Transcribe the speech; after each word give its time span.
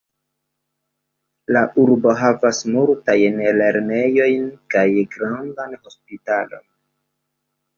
La 1.57 1.61
urbo 1.83 2.13
havas 2.21 2.61
multajn 2.77 3.37
lernejojn 3.59 4.49
kaj 4.77 4.87
grandan 5.15 5.79
hospitalon. 5.85 6.67